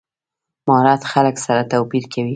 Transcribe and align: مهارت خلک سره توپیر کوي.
مهارت 0.67 1.01
خلک 1.11 1.35
سره 1.45 1.61
توپیر 1.71 2.03
کوي. 2.13 2.29